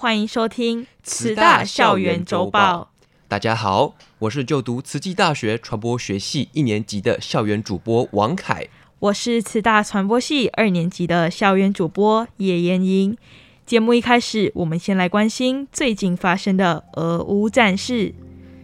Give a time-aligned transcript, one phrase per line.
[0.00, 2.92] 欢迎收听慈大校园周报。
[3.26, 8.68] 大家好，我是就读慈济大学传播学系一年级的校园主播王凯。
[9.00, 13.18] 我是慈大传播系二年级的校园主播叶嫣莹。
[13.66, 18.14] 节目一开始，我们先来关心最近发生的俄乌战事。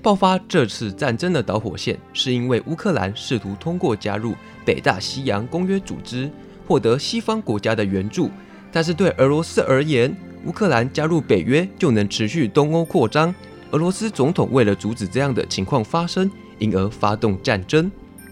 [0.01, 6.30] 爆发这次战争的导火线，是因为乌克兰试图通过加入北大西洋公约组织，
[6.68, 8.30] 获得西方国家的援助。
[8.70, 13.34] 但是对俄罗斯而言，乌克兰加入北约就能持续东欧扩张，
[13.70, 17.90] 俄罗斯总统为了阻止这样的情况发生，因而发动战争。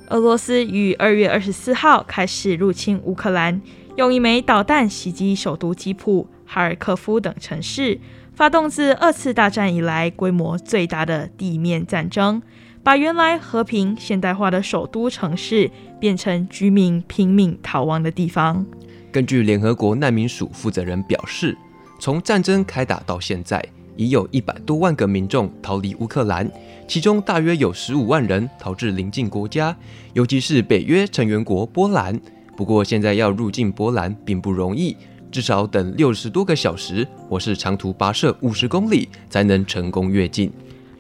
[0.09, 3.61] 俄罗斯于二月二十四号开始入侵乌克兰，
[3.97, 7.99] 用一枚导弹袭击首都基辅、哈尔科夫等城市，
[8.35, 12.43] 发动自二次大战以来规模最大的地面战争，
[12.83, 18.67] 把原来和平现代化的首都城市变成居民拼命逃亡的地方。
[19.11, 21.57] 根据联合国难民署负责人表示，
[22.03, 23.65] 从战争开打到现在，
[23.95, 26.51] 已有一百多万个民众逃离乌克兰，
[26.89, 29.77] 其中大约有十五万人逃至邻近国家，
[30.13, 32.21] 尤其是北约成员国波兰。
[32.57, 34.97] 不过，现在要入境波兰并不容易，
[35.31, 40.53] 至少等六十多个小时，或是长途跋涉五十公里，才能成功越境。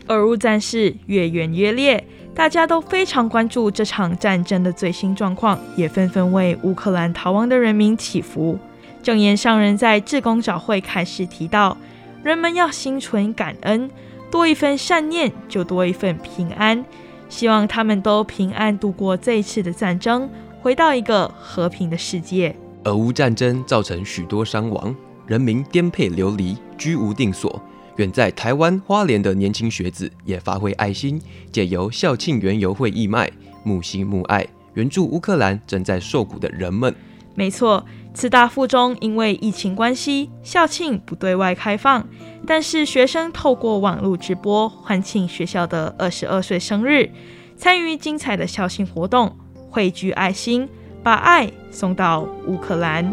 [0.06, 8.56] 俄乌战事越演越烈，大家都非常关注这场战争的最新状况，也纷纷为乌克兰逃亡的人民祈福。
[9.02, 11.76] 证言上人在志公早会开始提到，
[12.22, 13.90] 人们要心存感恩，
[14.30, 16.84] 多一份善念就多一份平安。
[17.28, 20.28] 希望他们都平安度过这一次的战争，
[20.60, 22.54] 回到一个和平的世界。
[22.84, 24.94] 俄乌战争造成许多伤亡，
[25.26, 27.60] 人民颠沛流离，居无定所。
[27.96, 33.30] 远在台湾花莲的年轻学子也发挥爱心，借由校庆园游会义卖，
[33.64, 36.94] 募心募爱，援助乌克兰正在受苦的人们。
[37.34, 37.84] 没错。
[38.14, 42.06] 慈大附中因为疫情关系，校庆不对外开放，
[42.46, 47.10] 但是学生透过网络直播欢庆学校的二十二岁生日，
[47.56, 49.36] 参与精彩的校庆活动，
[49.70, 50.68] 汇聚爱心，
[51.02, 53.12] 把爱送到乌克兰。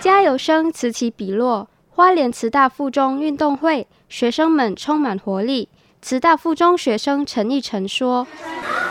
[0.00, 1.68] 加油声此起彼落。
[1.96, 5.70] 花莲慈大附中运动会，学生们充满活力。
[6.02, 8.26] 慈大附中学生陈奕晨说：“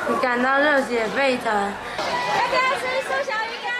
[0.10, 1.72] 你感到热血沸腾，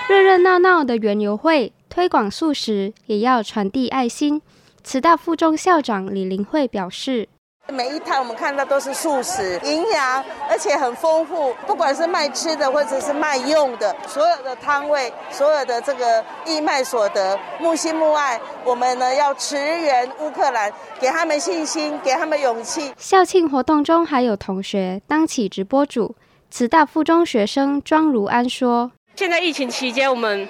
[0.08, 4.44] 热热闹闹的园游会，推广素食，也要传递爱心。”
[4.86, 7.28] 慈大附中校长李林慧表示。
[7.74, 22.94] 每一摊我们看到都是素食，营养而且很丰富，不管是卖吃的或者是卖用的，所有的摊位，所有的这个义卖所得，募心募爱，我们呢要驰援乌克兰，给他们信心，给他们勇气。
[22.98, 26.16] 校庆活动中还有同学当起直播主，
[26.52, 30.48] 慈大附中学生庄如安说：“现在疫情期间，我们。”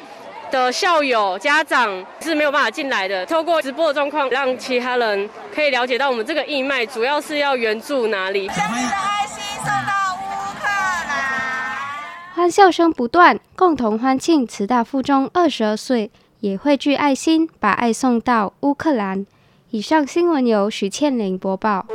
[0.51, 3.25] 的校友、家长是没有办法进来的。
[3.25, 8.47] 透过直播的状况，让其他人可以了解到我们这个义卖主要是要援助哪里。
[8.47, 12.35] 将你的爱心送到乌克兰。
[12.35, 19.25] 欢笑声不断，共同欢庆慈大附中二十二岁，也汇聚爱心，把爱送到乌克兰。
[19.71, 21.85] 以上新闻由许倩玲播报。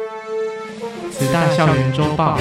[1.10, 2.38] 慈大校园周报。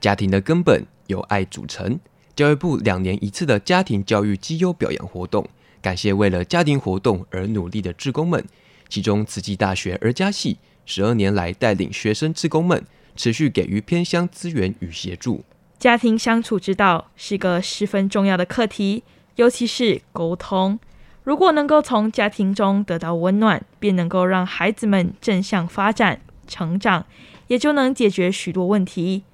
[0.00, 1.98] 家庭的根本由爱组成。
[2.40, 5.46] 教育部两年一次的家庭教育绩优表扬活动，
[5.82, 8.42] 感谢为了家庭活动而努力的志工们。
[8.88, 10.56] 其中，慈济大学儿家系
[10.86, 12.82] 十二年来带领学生志工们，
[13.14, 15.44] 持续给予偏乡资源与协助。
[15.78, 19.02] 家庭相处之道是个十分重要的课题，
[19.36, 20.78] 尤其是沟通。
[21.22, 27.04] 如果能够从家庭中得到温暖，便能够让孩子们正向发展成长，
[27.48, 29.24] 也就能解决许多问题。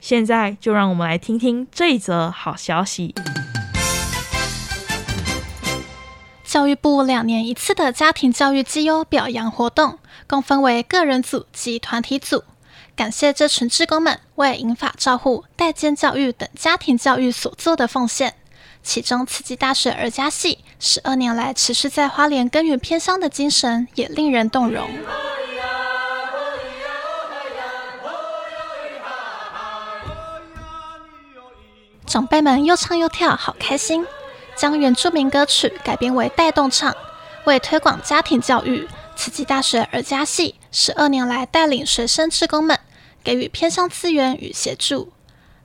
[0.00, 3.14] 现在就让我们来听听这一则好消息。
[6.44, 12.44] 教育部两年一次的家庭教育绩优表扬活动，共分为个人组及团体组。
[12.94, 18.34] 感谢这群志工们为银发照护、代间教育等家庭教育所做的奉献。
[18.82, 24.88] 其中，慈济大学儿家系十二年来持续在花莲耕耘偏乡的精神，也令人动容。
[32.06, 34.06] 长辈们又唱又跳，好开心。
[34.54, 36.94] 将原住民歌曲改编为带动唱，
[37.44, 42.78] 为推广家庭教育，慈济大学儿家系十二年来带领学生志工们
[43.22, 45.12] 给予偏乡资源与协助。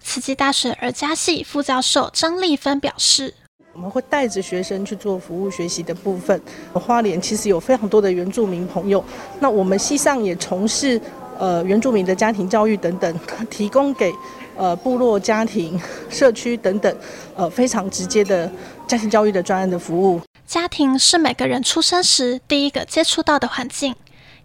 [0.02, 3.36] 慈济大学儿家系副教授张丽芬表示。
[3.74, 6.42] 我们会带着学生去做服务学习的部分。
[6.74, 9.02] 花莲其实有非常多的原住民朋友，
[9.40, 11.00] 那我们系上也从事
[11.40, 14.12] 呃原住民的家庭教育等等，提供给
[14.62, 16.96] 呃部落家庭、社区等等
[17.36, 18.48] 呃非常直接的
[18.86, 20.22] 家庭教育的专案的服务。
[20.46, 23.96] 家庭是每个人出生时第一个接触到的环境，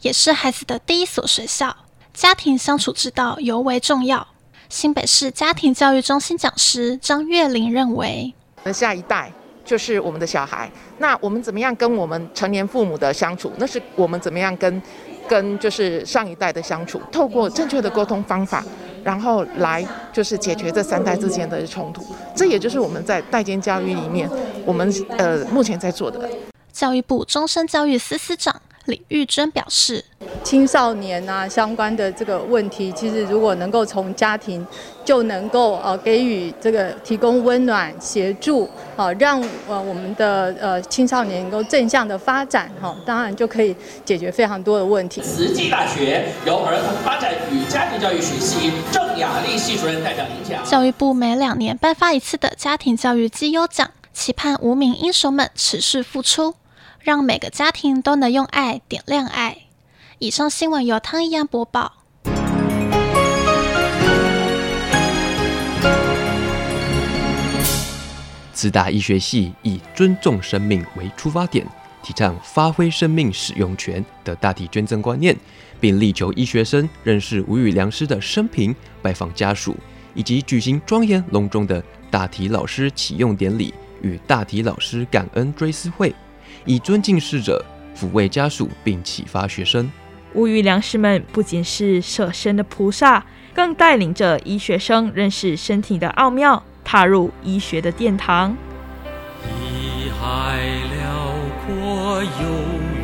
[0.01, 1.77] 也是孩子的第一所学校。
[2.15, 4.27] 家庭相处之道尤为重要。
[4.71, 8.33] 新北市家庭教育中心讲师张月玲认为。
[8.73, 9.31] 下一代
[9.67, 13.53] 就是我们的小孩，那我们怎么样跟我们成年父母的相处？
[13.59, 14.83] 那是我们怎么样跟
[15.29, 16.99] 跟就是上一代的相处？
[17.13, 18.65] 透过正确的沟通方法，
[19.07, 22.05] 然后来就是解决这三代之间的冲突。
[22.35, 24.29] 这也就是我们在代间教育里面，
[24.65, 26.29] 我们呃目前在做的。
[26.73, 28.61] 教育部终身教育司司长。
[28.87, 30.05] 李玉珍表示，
[30.43, 34.67] 青少年啊相关的这个问题，其实如果能够从家庭
[35.05, 43.75] 就能够呃给予这个提供温暖协助，啊，让呃我们的呃青少年能够正向的发展，哈，当然就可以
[44.05, 45.21] 解决非常多的问题。
[45.21, 50.65] 慈济大学由儿童发展与家庭教育学系郑雅丽系主任代表领奖。
[50.65, 56.55] 教育部每两年颁发一次的家庭教育绩优奖，期盼无名英雄们持续付出。
[57.07, 59.57] 让每个家庭都能用爱点亮爱。
[60.19, 62.03] 以上新闻由汤一安播报。
[68.53, 71.65] 慈大医学系以尊重生命为出发点，
[72.03, 75.37] 提倡发挥生命使用权的大体捐赠观念，
[75.79, 79.77] 并力求医学生认识吴语良师的生平、拜访家属，
[80.13, 81.81] 以及举行庄严隆重的
[82.11, 83.73] 大体老师启用典礼
[84.03, 86.13] 与大体老师感恩追思会。
[86.67, 87.65] 以尊敬逝者，
[87.97, 89.91] 抚慰家属，并启发学生。
[90.35, 93.25] 吴语良师们不仅是舍身的菩萨，
[93.55, 98.55] 更带领着医学生认识身体的奥妙，踏入医学的殿堂。
[99.45, 100.59] 医海
[100.93, 101.33] 辽
[101.65, 102.29] 阔，有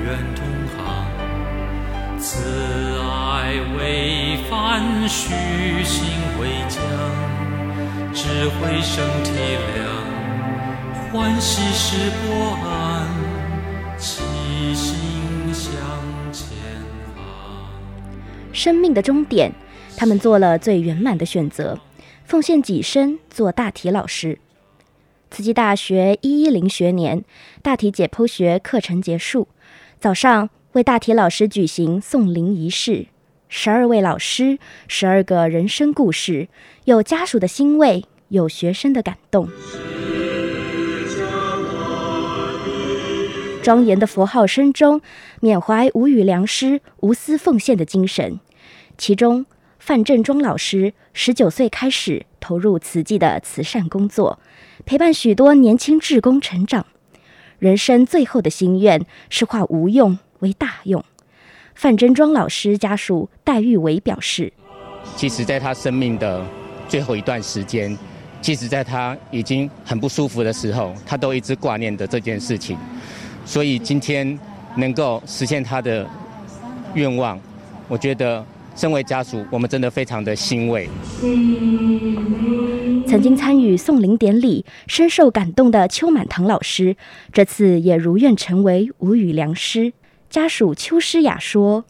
[0.04, 0.44] 缘同
[0.76, 0.82] 行，
[2.18, 2.44] 慈
[3.00, 5.32] 爱为帆，虚
[5.84, 6.04] 心
[6.38, 6.82] 为桨，
[8.12, 9.30] 智慧生体
[9.72, 9.80] 谅，
[11.10, 12.71] 欢喜是波澜。
[18.62, 19.50] 生命的终点，
[19.96, 21.80] 他们做了最圆满的选择，
[22.24, 24.38] 奉献己身做大体老师。
[25.32, 27.24] 慈济大学一一零学年，
[27.60, 29.48] 大体解剖学课程结束，
[29.98, 33.06] 早上为大体老师举行送灵仪式。
[33.48, 36.46] 十二位老师，十二个人生故事，
[36.84, 39.48] 有家属的欣慰，有学生的感动。
[43.60, 45.00] 庄严的佛号声中，
[45.40, 48.38] 缅怀无语良师无私奉献的精神。
[48.98, 49.46] 其中，
[49.78, 54.38] 范振庄老师十九岁开始投入慈济的慈善工作，
[54.84, 56.86] 陪伴许多年轻志工成长。
[57.58, 61.04] 人生最后的心愿是化无用为大用。
[61.74, 64.52] 范振庄老师家属戴玉伟表示
[65.16, 66.44] ：“其实，在他生命的
[66.88, 67.96] 最后一段时间，
[68.40, 72.76] 即使在他已经很不舒服的时候，他都一直挂念着这件事情。”
[73.44, 74.38] 所以今天
[74.76, 76.08] 能够实现他的
[76.94, 77.40] 愿望，
[77.88, 80.88] 我觉得身为家属，我们真的非常的欣慰。
[83.06, 86.96] 曾经参与送灵典礼、深受感动的邱满堂老师，
[87.32, 89.92] 这次也如愿成为无语良师。
[90.30, 91.84] 家属邱诗雅说：“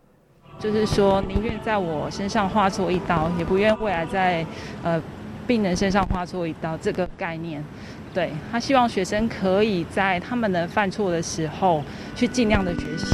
[0.59, 4.45] 就是说，宁愿在我身上划错一刀，也不愿未来在
[4.83, 5.01] 呃
[5.47, 7.63] 病人身上划错一刀。”这个概念。
[8.13, 11.85] 对，他希望学生可以在他们能犯错的时候，
[12.17, 13.07] 去尽量的学习。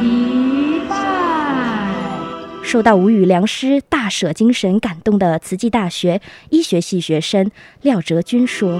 [0.00, 1.57] 一拜。
[2.68, 6.20] 受到吴语良师大舍精神感动的慈济大学
[6.50, 8.78] 医学系学生廖哲君说：“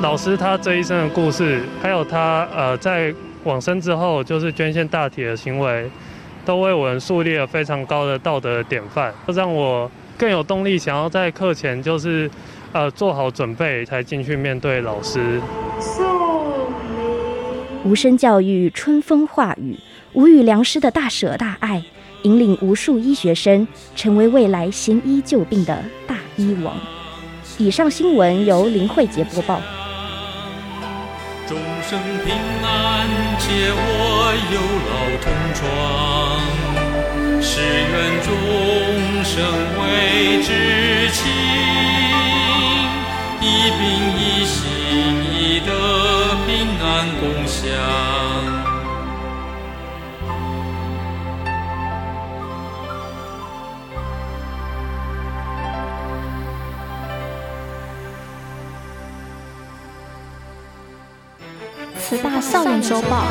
[0.00, 5.90] 老师他这一生的故事，还有他呃在往生之后就是捐献大体的行为，
[6.44, 12.30] 都为我们树立了非常高的道德典范，让我更有动力想要在课前就是。”
[12.72, 15.38] 呃，做好准备才进去面对老师。
[17.84, 19.76] 无声教育，春风化雨，
[20.14, 21.84] 吴语良师的大舍大爱，
[22.22, 26.74] 引领无数医学生成为未来行医救病的大医王。
[27.58, 29.60] 以上新闻由林慧杰播报。
[31.46, 35.24] 众生平安，皆我有劳同
[35.54, 35.60] 窗，
[37.42, 38.30] 誓愿众
[39.24, 39.34] 生
[39.78, 39.82] 为
[40.42, 40.48] 至
[41.12, 41.20] 亲。
[43.40, 43.44] 一
[43.76, 43.80] 病
[44.16, 44.60] 一心，
[45.34, 45.70] 一德
[46.46, 46.50] 平
[46.80, 46.86] 安
[47.20, 48.21] 共享。
[62.52, 63.24] 校园周报。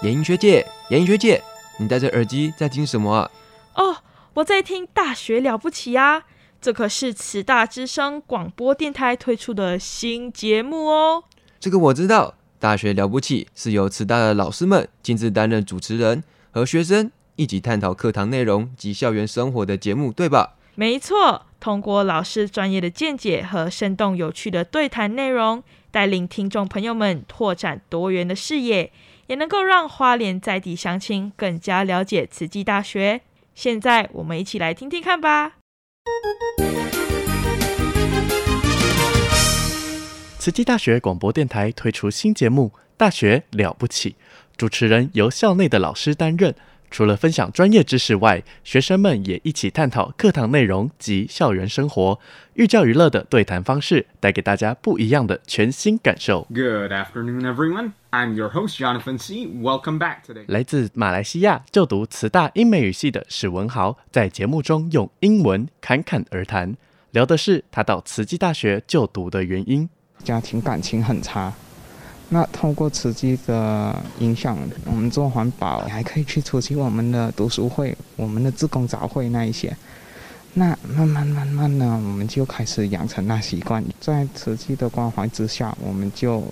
[0.00, 1.42] 妍英学姐，妍英学姐，
[1.78, 3.30] 你戴着耳机在听什么啊？
[3.74, 3.98] 哦，
[4.32, 6.24] 我在听《大学了不起》呀，
[6.58, 11.24] 这可是慈大之声广播电台推出的新节目哦。
[11.60, 20.54] 这个我知道，《大学了不起》是由慈大的老师们亲自担任主持人，和学生一起探讨课堂内容及校园生活的节目，对吧？
[20.76, 21.44] 没错。
[21.62, 28.90] 通过老师专业的见解和生动有趣的对谈内容，带领听众朋友们拓展多元的视野，
[29.28, 33.20] 也能够让花莲在地乡亲更加了解慈济大学。
[33.54, 35.52] 现在我们一起来听听看吧。
[40.40, 44.10] 慈济大学广播电台推出新节目《大学了不起》，
[44.56, 46.52] 主持人由校内的老师担任。
[46.92, 52.20] 除了分享专业知识外，学生们也一起探讨课堂内容及校园生活，
[52.54, 56.46] 寓教于乐的对谈方式，带给大家不一样的全新感受。
[56.54, 57.92] Good afternoon, everyone.
[58.10, 59.46] I'm your host, Jonathan C.
[59.46, 60.44] Welcome back today.
[60.48, 66.76] 来自马来西亚就读慈大英美语系的史文豪，在节目中用英文侃侃而谈，
[67.12, 69.88] 聊的是他到慈济大学就读的原因。
[70.22, 71.52] 家庭感情很差。
[72.34, 79.76] 那透过慈济的影响，我们做环保还可以去出席我们的读书会、我们的自工早会那一些。
[80.54, 86.42] 那慢慢慢慢呢，我们就开始养成那习惯，在慈济的关怀之下，我们就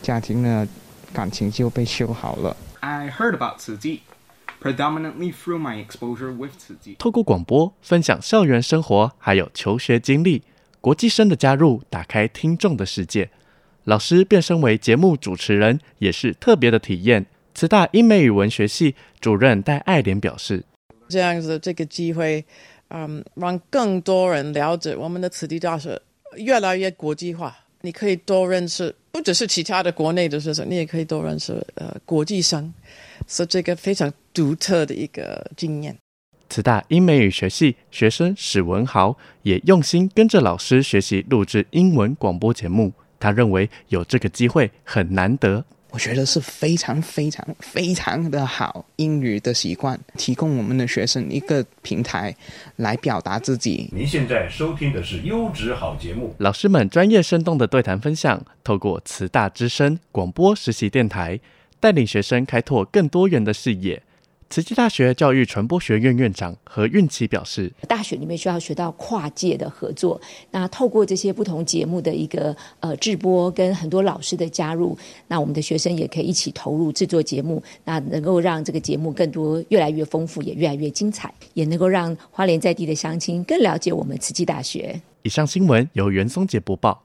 [0.00, 0.66] 家庭的
[1.12, 2.56] 感情就被修好了。
[2.78, 4.02] I heard about 慈济
[4.62, 6.94] ，predominantly through my exposure with 慈济。
[7.00, 10.44] 透过广播分享校园生活，还有求学经历，
[10.80, 13.30] 国际生的加入，打开听众的世界。
[13.84, 17.26] 老师变身为节目主持人，也是特别的体验。
[17.54, 20.64] 慈大英美语文学系主任戴爱莲表示
[21.08, 22.44] ：“这样子的这个机会，
[22.88, 26.00] 嗯，让更多人了解我们的慈济大学
[26.36, 27.56] 越来越国际化。
[27.80, 32.72] 你可以多认识，不只是其他的国内的学生，你也可以多认识呃国际生，
[33.26, 35.96] 是这个非常独特的一个经验。”
[36.48, 42.92] 慈大英美语学系学生史文豪也用心跟着老师学习录制英文广播节目。
[43.22, 48.84] 他认为有这个机会很难得，我觉得是非常非常非常的好。
[48.96, 52.34] 英语的习惯，提供我们的学生一个平台
[52.76, 53.88] 来表达自己。
[53.92, 61.38] 您现在收听的是优质好节目，老师们专业生动的对谈分享，透过慈大之声广播实习电台，
[61.78, 64.02] 带领学生开拓更多元的视野。
[64.52, 74.94] 慈济大学教育传播学院院长何运琪表示：“大学里面需要学到跨界的合作，那透过这些不同节目的一个呃制播，跟很多老师的加入，
[75.26, 87.02] 那我们的学生也可以一起投入制作节目，那能够让这个节目更多越来越丰富，也越来越精彩，也能够让花莲在地的乡亲更了解我们慈济大学。”以上新闻由袁松杰播报。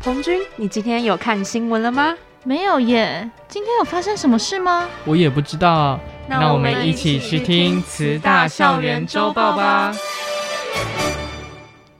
[0.00, 2.16] 彭军，你今天有看新闻了吗？
[2.46, 4.86] 没有耶，今天有发生什么事吗？
[5.06, 5.98] 我也不知道。
[6.28, 9.94] 那我们一起去听慈大校园周报吧。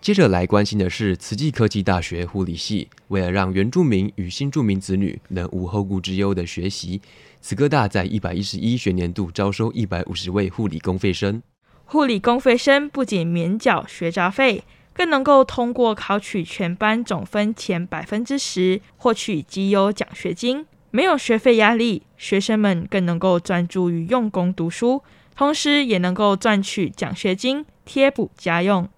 [0.03, 7.01] 接着来关心的是慈济科技大学护理系，为了让原住民与新住民子女能无后顾之忧的学习，
[7.41, 11.43] 慈科大在一百一十一学年度招收一百五十位护理公费生。
[11.87, 14.65] 护理公费生不仅免缴学杂费。
[14.95, 25.03] 更能够通过考取全班总分前百分之十，获取绩优奖学金，没有学费压力，学生们更能够专注于用功读书，
[25.37, 28.89] 同时也能够赚取奖学金贴补家用。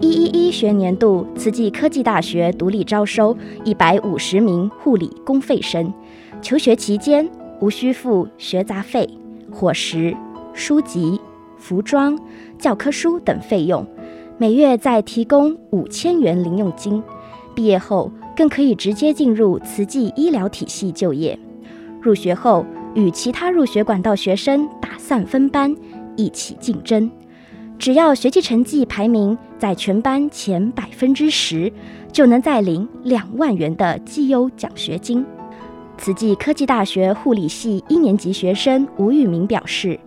[0.00, 5.92] 一一一学年度，慈济科技大学独立招收一百五十名护理公费生，
[6.40, 7.28] 求学期间
[7.60, 9.08] 无需付学杂费、
[9.50, 10.16] 伙食、
[10.54, 11.20] 书籍、
[11.58, 12.16] 服装、
[12.58, 13.86] 教科书等费用，
[14.36, 17.02] 每月再提供五千元零用金。
[17.54, 21.38] 毕业后更可以直接进入慈济医疗体系就业。
[22.00, 25.74] 入学后与其他入学管道学生打散分班，
[26.16, 27.10] 一起竞争。
[27.78, 31.72] 只要学习成绩排名在全班前百分之十，
[32.12, 35.24] 就能再领两万元的绩优奖学金。
[35.96, 39.98] 慈济科技大学护理系一年级学生吴玉明表示。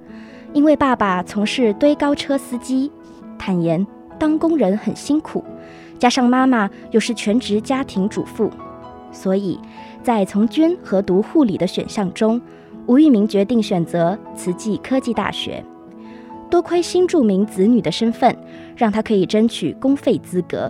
[0.54, 2.92] 因为爸爸从事堆高车司机，
[3.40, 3.86] 坦言
[4.20, 5.44] 当工人很辛苦，
[5.98, 8.52] 加上妈妈又是全职家庭主妇，
[9.12, 9.58] 所以
[10.04, 12.42] 在从军和读护理的选项中，
[12.86, 15.64] 吴玉明决定选择慈济科技大学。
[16.50, 18.36] 多亏新住民子女的身份，
[18.76, 20.70] 让他可以争取公费资格，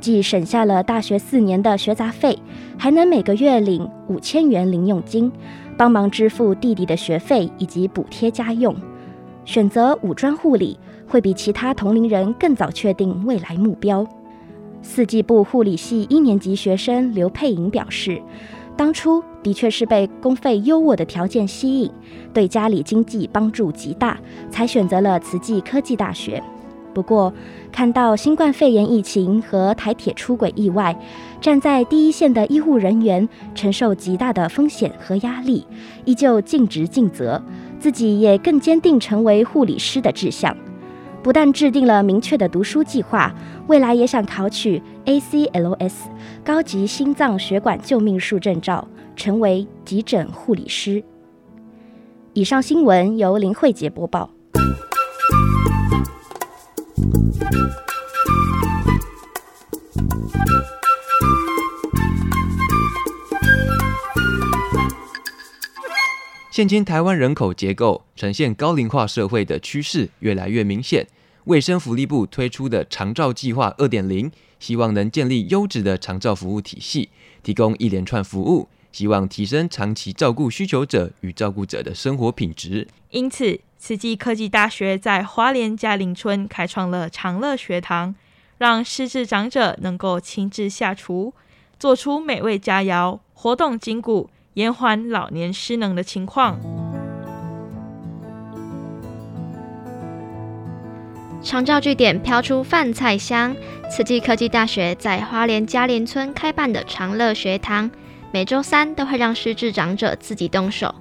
[0.00, 2.38] 既省下了大学四年的学杂费，
[2.78, 5.30] 还能每个月领五千元零用金，
[5.76, 8.74] 帮忙支付弟弟的学费以及补贴家用。
[9.48, 14.06] 选择五专护理，会比其他同龄人更早确定未来目标。
[14.82, 18.20] 四季部护理系一年级学生刘佩莹表示，
[18.76, 21.90] 当初的确是被公费优渥的条件吸引，
[22.34, 24.18] 对家里经济帮助极大，
[24.50, 26.42] 才选择了慈济科技大学。
[26.92, 27.32] 不过，
[27.72, 30.94] 看到新冠肺炎疫情和台铁出轨意外，
[31.40, 35.66] 站在第一线的医护人员承受极大的风险和压力，
[36.04, 37.40] 依旧尽职尽责，
[37.78, 40.56] 自己也更坚定成为护理师的志向。
[41.22, 43.34] 不但制定了明确的读书计划，
[43.66, 45.92] 未来也想考取 ACLS
[46.44, 51.02] 高级心脏血管救命术证照，成为急诊护理师。
[52.34, 54.30] 以上新闻由林慧杰播报。
[66.58, 71.06] 现今台湾人口结构呈现高龄化社会的趋势越来越明显。
[71.44, 77.10] 卫生福利部推出的长照计划二点零，希望能建立优质的长照服务体系，
[77.44, 82.88] 提供一连串服务，希望提升长期照顾需求者与照顾者的生活品质。
[83.10, 88.16] 因此，慈济科技大学在花莲嘉陵村开创了长乐学堂，
[88.58, 91.32] 让失智长者能够亲自下厨，
[91.78, 94.28] 做出美味佳肴，活动筋骨。
[94.58, 96.58] 延缓老年失能的情况。
[101.40, 103.54] 长照据点飘出饭菜香。
[103.88, 107.88] 慈济科技大学在花莲嘉莲村开办的长乐学堂，
[108.32, 110.92] 每周三都会让失智长者自己动手，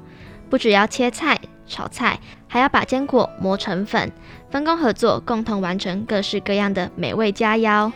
[0.51, 4.12] 不只要切菜、炒菜，还要把坚果磨成粉，
[4.51, 7.91] 分工合作，共同完成各式各样的美味佳肴。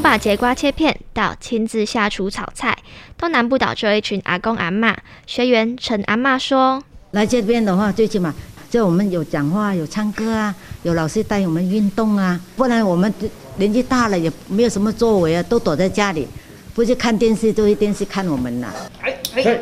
[0.00, 2.74] 从把节瓜切片到亲自下厨炒菜，
[3.18, 4.96] 都难不倒这一群阿公阿嬷。
[5.26, 6.82] 学员陈阿嬷说
[7.12, 8.34] ：“来这边的话，最起码
[8.70, 13.12] 就我们有讲话、有唱歌啊，有老师带我们运动啊，不然我们
[13.58, 16.26] 年纪大了也没有什么作为啊，都躲在家里，
[16.74, 18.72] 不是看电视，就是电视看我们呐。”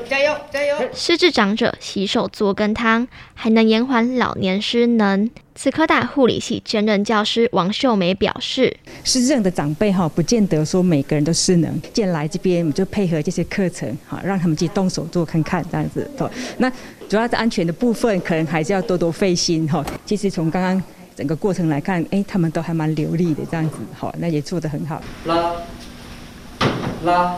[0.08, 0.88] 加油加油！
[0.94, 5.28] 失智长者洗手做羹汤，还能延缓老年失能。
[5.60, 11.82] 慈科大护理系兼任教师王秀梅表示：“失智的长辈哈，不见得说每个人都失能。
[11.92, 16.08] 既然来这边，我们就配合这些课程，哈，让他们自己动手做看看，这样子。
[16.58, 16.70] 那
[17.08, 19.84] 主要在安全的部分，可能还是要多多费心哈。
[20.06, 20.80] 其实从刚刚
[21.16, 25.02] 整个过程来看，哎，他们都还蛮流利的，这样子，好，那也做得很好。
[25.24, 25.54] 拉
[27.02, 27.36] 拉。”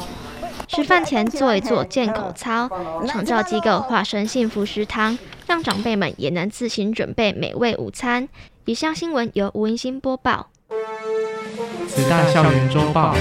[0.68, 2.68] 吃饭前做一做健口操，
[3.06, 8.28] 长照机构化身幸福食堂，让长辈们也能自行准备美味午餐。
[8.64, 10.48] 以上新闻由吴英新播报。
[11.88, 13.14] 慈大校园周报。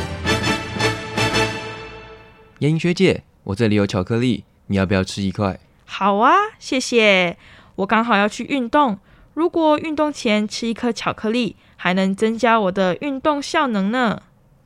[2.60, 5.60] 颜英学姐，我这里有巧克力，你要不要吃一块？
[5.86, 7.38] 好啊，谢谢。
[7.78, 9.00] 我刚好要去运动，
[9.34, 14.22] 如果运动前吃一颗巧克力，还能增加我的运动效能呢。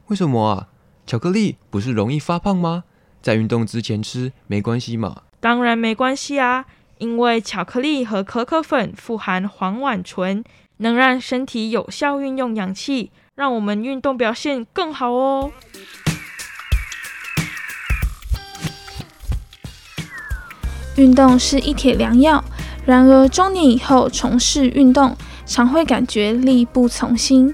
[0.07, 0.67] 为什么啊？
[1.05, 2.85] 巧克力不是容易发胖吗？
[3.21, 5.23] 在运动之前吃没关系吗？
[5.39, 6.65] 当然没关系啊，
[6.97, 10.43] 因为巧克力和可可粉富含黄烷醇，
[10.77, 15.51] 能让身体有效运用氧气，让我们运动表现更好哦。
[20.95, 22.43] 运动是一帖良药，
[22.85, 27.53] 然而中年以后从事运动，常会感觉力不从心。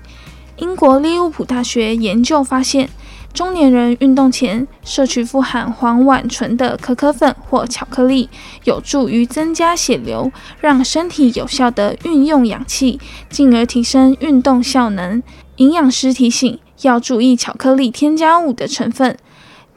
[0.57, 2.89] 英国利物浦大学研究发现，
[3.33, 8.29] 中年人运动前摄取富含黄烷醇的可可粉或巧克力，
[8.65, 15.23] 有助于增加血流，让身体有效地运用氧气，进而提升运动效能。
[15.57, 19.17] 营养师提醒，要注意巧克力添加物的成分，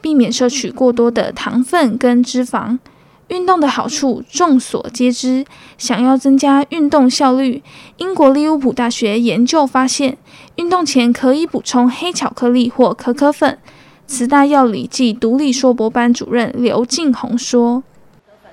[0.01, 2.79] 避免摄取过多的糖分跟脂肪。
[3.29, 5.45] 运动的好处众所皆知，
[5.77, 7.63] 想要增加运动效率，
[7.97, 10.17] 英国利物浦大学研究发现，
[10.55, 13.57] 运动前可以补充黑巧克力或可可粉。
[14.05, 17.83] 慈大药理暨独立硕博班主任刘静宏说：“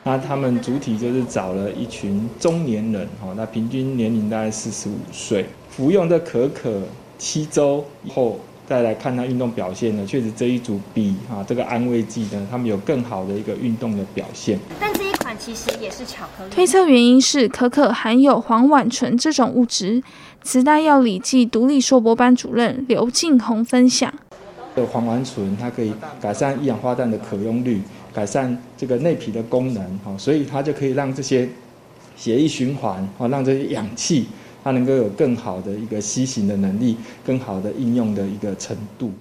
[0.04, 6.82] 那他们主体就是找了一群中年人，哈，那平均年龄大概四十五岁，服用的可可
[7.18, 8.38] 七周以后。”
[8.70, 14.56] 再来看他运动表现呢，确实这一组比啊这个安慰剂呢，他们有更好的一个运动的表现。
[14.78, 16.50] 但这一款其实也是巧克力。
[16.52, 20.00] 推测原因是可可含有黄烷醇这种物质。
[20.44, 24.14] 慈大药理暨毒理硕博班主任刘静宏分享：
[24.76, 27.82] 这个黄烷醇它可以改善一氧化氮的可用率，
[28.14, 31.48] 改善这个内皮的功能，哈，所以它就可以让这些
[32.16, 34.28] 血液循环，哈，让这些氧气
[34.62, 39.12] 它能够有更好的一个吸行的能力，更好的应用的一个程度。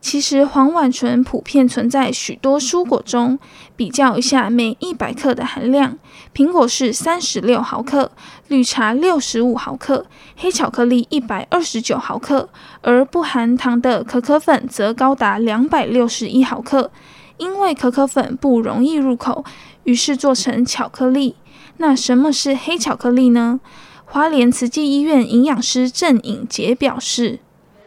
[0.00, 3.38] 其实黄烷醇普遍存在许多蔬果中，
[3.76, 5.98] 比较一下每一百克的含量：
[6.34, 8.10] 苹果是三十六毫克，
[8.48, 12.48] 绿茶六十五毫克，黑巧克力一百二十九毫克，
[12.80, 16.90] 而不含糖的可可粉则高达两百六十一毫克。
[17.36, 19.44] 因为可可粉不容易入口，
[19.84, 21.36] 于是做成巧克力。
[21.76, 23.60] 那什么是黑巧克力呢？
[24.12, 27.38] 花莲慈济医院营养师郑颖杰表示。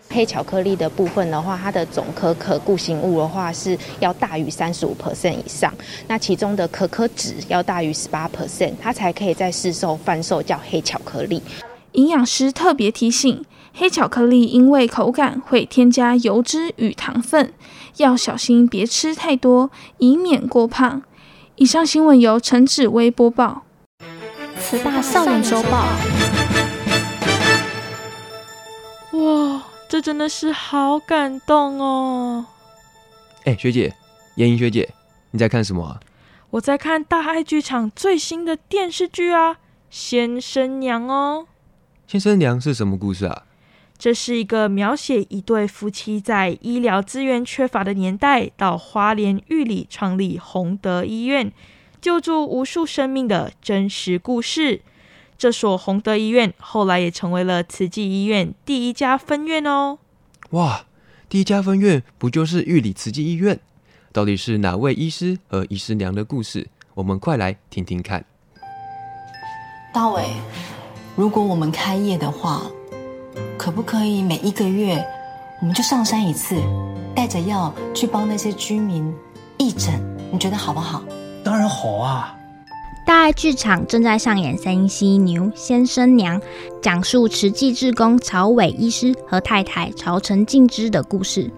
[0.10, 5.74] 黑巧克力的部分的话，它的总可可固形物的话是要大于三十五 percent 以上，
[6.08, 11.44] 那其中的可可脂要大于十八 percent，它才可以在市售贩售叫黑巧克力。
[11.92, 17.52] 营养师特别提醒，黑巧克力因为口感会添加油脂与糖分，
[17.98, 21.02] 要小心别吃太多，以免过胖。
[21.58, 23.64] 以上新闻由陈芷薇播报。
[24.63, 25.86] 慈大校园周报。
[29.19, 29.63] 哇！
[29.89, 32.45] 这真的是好感动哦！
[33.43, 33.93] 哎，学姐，
[34.36, 34.89] 妍颖学姐，
[35.32, 35.99] 你在看什么啊？
[36.52, 39.54] 我在看大爱剧场最新的电视剧啊，
[39.89, 41.45] 《先生娘》哦。
[42.08, 43.43] 先生娘是什么故事啊？
[43.97, 51.52] 这是一个描写一对夫妻在医疗资源缺乏的年代，到花莲玉里创立宏德医院，
[52.04, 54.82] 救助无数生命的真实故事。
[55.38, 60.00] 这所宏德医院后来也成为了慈济医院第一家分院哦。
[60.50, 60.86] 哇，
[61.30, 63.58] 第一家分院不就是玉里慈济医院？
[64.12, 66.68] 到底是哪位医师和医师娘的故事？
[66.94, 68.26] 我们快来听听看。
[69.94, 70.26] 大伟，
[71.16, 72.63] 如果我们开业的话，
[73.58, 75.02] 可不可以每一个月
[75.62, 76.62] 我们就上山一次，
[77.16, 79.10] 带着药去帮那些居民
[79.58, 80.04] 义诊？
[80.34, 81.02] 你觉得好不好？
[81.44, 82.36] 当然好啊。
[83.06, 86.40] 大爱剧场正在上演《三犀牛先生娘》，
[86.82, 91.52] 讲述慈济志工曹伟医师和太太曹陈静之的故事。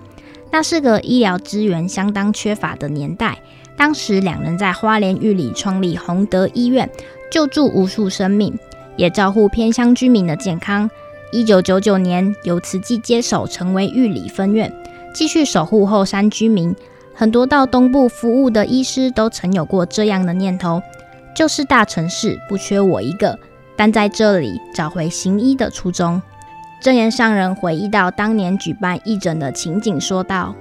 [0.52, 3.38] 那是个医疗资源相当缺乏的年代，
[3.78, 6.90] 当时两人在花莲玉里创立宏德医院，
[7.32, 8.58] 救助无数生命，
[8.96, 10.90] 也照顾偏乡居民的健康。
[11.32, 14.74] 一九九九年，由慈济接手，成为玉里分院，
[15.14, 16.76] 继续守护后山居民。
[17.16, 20.82] 很多到东部服务的医师都曾有过这样的念头。
[21.34, 23.38] 就是大城市不缺我一个，
[23.76, 26.22] 但在这里找回行医的初衷。
[26.82, 30.56] 证言上人回忆到当年举办义诊的情景，说道：“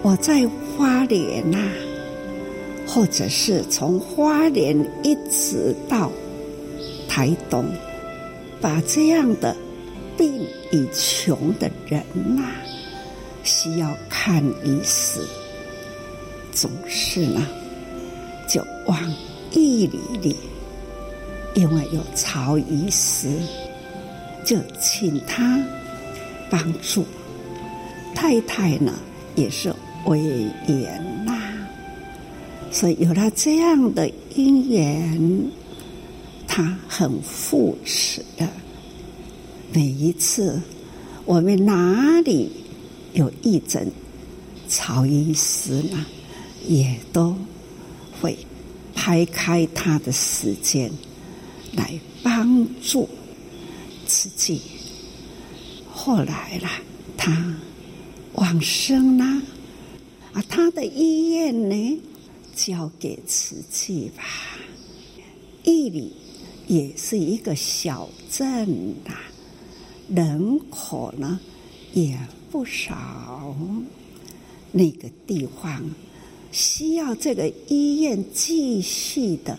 [0.00, 1.58] 我在花莲呐、
[2.86, 6.10] 或者是从花莲一直到
[7.06, 7.66] 台东，
[8.58, 9.54] 把这样的
[10.16, 10.32] 病
[10.70, 12.52] 已穷的人呐、啊，
[13.44, 15.20] 需要看医死，
[16.56, 17.46] 总是呢，
[18.48, 18.98] 就往。”
[19.48, 20.36] 地里里，
[21.54, 23.28] 因为有曹医师，
[24.44, 25.58] 就请他
[26.50, 27.06] 帮助。
[28.14, 28.92] 太太呢，
[29.34, 29.72] 也是
[30.04, 30.20] 委
[30.68, 31.32] 员呐，
[32.70, 35.50] 所以有了这样的因缘，
[36.46, 38.46] 他很扶持的。
[39.72, 40.60] 每一次
[41.24, 42.50] 我们哪里
[43.14, 43.90] 有义诊，
[44.68, 46.04] 曹医师呢，
[46.66, 47.36] 也都
[48.20, 48.36] 会。
[48.98, 50.90] 排开他的时间
[51.74, 53.08] 来帮助
[54.06, 54.62] 自己。
[55.92, 56.80] 后来啦，
[57.16, 57.54] 他
[58.32, 59.42] 往生啦，
[60.32, 62.00] 啊，他的医院呢，
[62.54, 64.24] 交给慈济吧。
[65.62, 66.12] 义里
[66.66, 68.66] 也是一个小镇
[69.04, 69.14] 呐，
[70.08, 71.38] 人口呢
[71.92, 72.18] 也
[72.50, 73.54] 不少，
[74.72, 75.84] 那个地方。
[76.56, 79.58] 需要这个医院继续的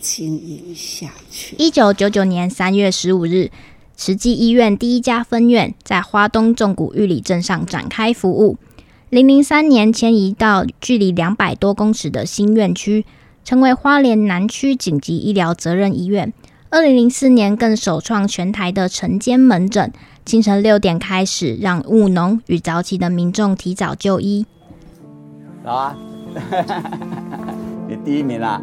[0.00, 1.56] 经营下去。
[1.58, 3.50] 一九九九年三月十五日，
[3.96, 8.56] 慈济医院第一家分院在花东纵谷玉里镇上展开服务。
[9.10, 13.04] 零零三年迁移到距离两百多公尺的新院区，
[13.44, 16.32] 成为花莲南区紧急医疗责任医院。
[16.70, 19.92] 二零零四年更首创全台的晨间门诊，
[20.24, 24.46] 清晨六点开始，让务农与早起的民众提早就医。
[25.64, 25.98] 早啊。
[27.88, 28.60] 你第一名啦！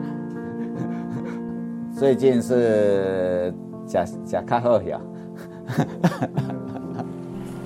[1.98, 3.54] 最近是
[3.86, 5.00] 甲甲卡赫呀。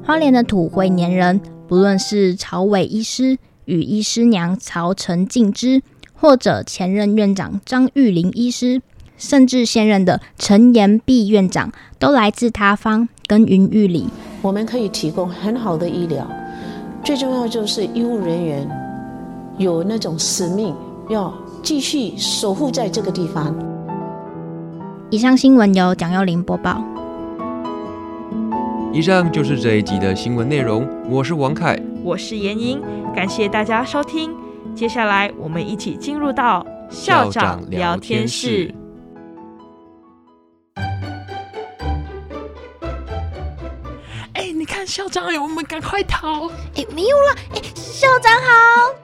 [0.06, 5.82] 花莲的土会黏人，不论是曹伟医师与医师娘曹陈静之，
[6.14, 8.82] 或者前任院长张玉林医师，
[9.18, 14.08] 甚至现任的陈延碧院长，都来自他方，耕耘玉里。
[14.42, 16.28] 我们可以提供很好的医疗。
[17.04, 18.68] 最重要就是医务人员
[19.60, 20.74] 有那种使命，
[21.10, 23.54] 要继续守护在这个地方。
[25.10, 26.82] 以上新闻由蒋幼玲播报。
[28.94, 30.88] 以上就是这一集的新闻内容。
[31.10, 32.82] 我是王凯，我是严英，
[33.14, 34.34] 感谢大家收听。
[34.74, 38.74] 接下来我们一起进入到校长聊天室。
[44.32, 46.48] 哎，你看校长，我们赶快逃！
[46.78, 47.36] 哎，没有了。
[47.56, 48.96] 哎，校长好。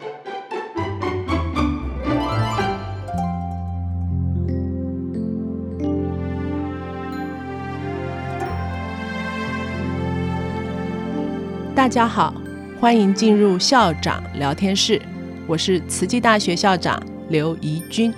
[11.76, 12.34] 大家好，
[12.80, 15.00] 欢迎进入校长聊天室。
[15.46, 18.14] 我是慈济大学校长刘怡君。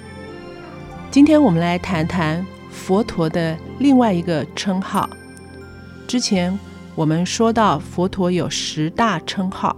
[1.09, 5.09] 今天我们来谈谈佛陀的另外一个称号。
[6.07, 6.57] 之前
[6.93, 9.75] 我们说到佛陀有十大称号，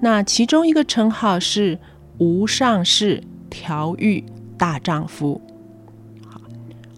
[0.00, 1.78] 那其中一个称号是
[2.18, 4.22] 无上士调御
[4.58, 5.40] 大丈夫。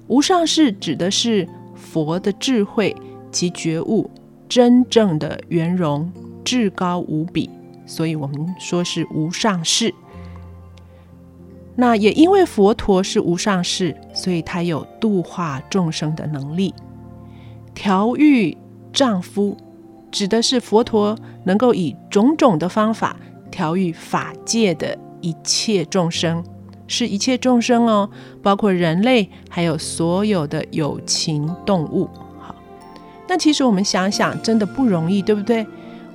[0.08, 2.94] 无上士指的是佛的智慧
[3.30, 4.10] 及觉悟
[4.50, 6.12] 真正的圆融，
[6.44, 7.48] 至高无比。
[7.86, 9.94] 所以我们说是无上士。
[11.76, 16.74] 那也因为佛陀是无上士，所以他有度化众生的能力。
[17.74, 18.58] 调御
[18.92, 19.56] 丈夫，
[20.10, 23.16] 指的是佛陀能够以种种的方法
[23.50, 26.44] 调御法界的一切众生，
[26.86, 28.10] 是一切众生哦，
[28.42, 32.08] 包括人类，还有所有的有情动物。
[33.30, 35.64] 那其实我们想想，真的不容易，对不对？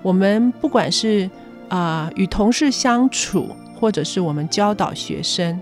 [0.01, 1.29] 我们不管是
[1.69, 3.47] 啊、与同事相处，
[3.79, 5.57] 或者是我们教导学生，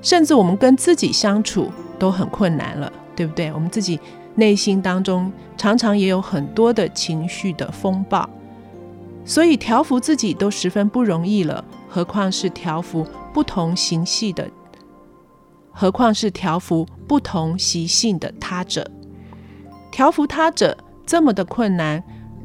[0.00, 3.52] 甚至我们跟自己相处都很困难了，对不对？
[3.52, 4.00] 我们自己
[4.36, 8.26] 内心当中常常也有很多的情绪的风暴，
[9.26, 14.48] 所以调服自己都十分不容易了，何况是调服不同形系的，
[15.70, 18.90] 何况是调服不同习性的他者，
[19.90, 22.02] 调服他者这么的困难，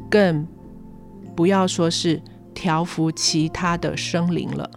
[0.10, 0.48] 更
[1.36, 2.22] 不要说是。
[2.56, 4.70] 调服其他的生灵了，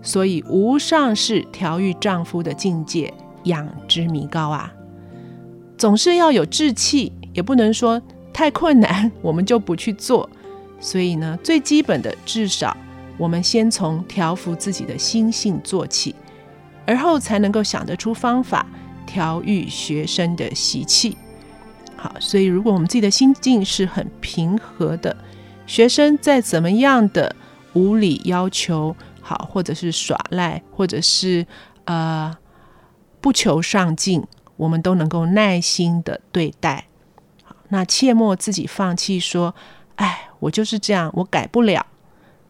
[0.00, 4.72] 所以无上是调御丈夫的境界，养之弥高啊！
[5.76, 8.00] 总是要有志气，也不能说
[8.32, 10.28] 太困难我们就不去做。
[10.80, 12.74] 所以呢，最基本的，至少
[13.18, 16.14] 我们先从调服自己的心性做起，
[16.86, 18.66] 而后才能够想得出方法
[19.04, 21.18] 调御学生的习气。
[22.04, 25.16] 好，所以如果我们自己的心境是很平和的。
[25.66, 27.34] 学生再怎么样的
[27.72, 31.46] 无理要求，好，或者是耍赖，或者是
[31.86, 32.36] 呃
[33.22, 34.22] 不求上进，
[34.58, 36.88] 我们都能够耐心的对待。
[37.42, 39.54] 好，那切莫自己放弃，说，
[39.94, 41.86] 哎，我就是这样，我改不了，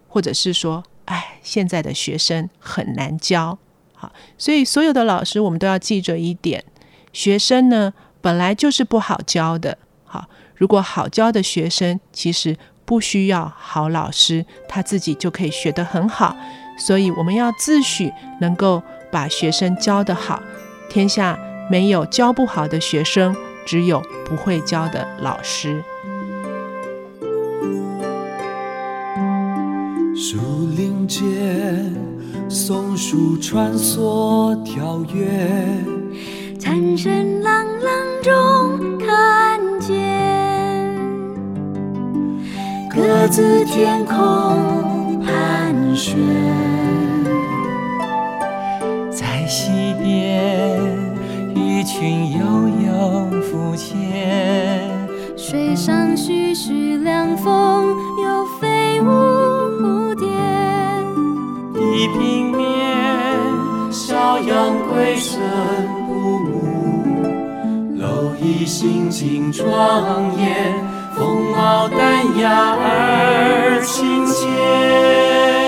[0.08, 3.56] 或者是说，哎，现在的学生很难教。
[3.92, 6.64] 好，所以所有的老师，我们都要记着一点：
[7.12, 9.76] 学生呢，本来就是不好教的。
[10.04, 10.24] 好，
[10.56, 12.56] 如果好教的学生，其实。
[12.86, 16.36] 不需要好老师，他自己就可以学得很好。
[16.76, 20.42] 所以我们要自诩能够把学生教得好。
[20.90, 21.38] 天下
[21.70, 23.34] 没有教不好的学生，
[23.64, 25.82] 只有不会教的老师。
[30.14, 30.36] 树
[30.76, 31.90] 林间，
[32.50, 35.48] 松鼠穿梭跳跃，
[36.60, 37.53] 蝉声朗
[43.24, 46.14] 各自天空盘旋，
[49.10, 50.78] 在溪边，
[51.54, 52.44] 鱼群悠
[52.84, 53.98] 悠浮潜，
[55.38, 59.06] 水上徐徐凉风，有飞舞
[59.80, 60.28] 蝴蝶。
[61.72, 62.68] 地平面，
[63.90, 65.40] 小羊归顺
[66.06, 66.60] 父母，
[67.96, 70.93] 蝼蚁行进庄严。
[71.16, 75.63] 风貌淡雅而亲切。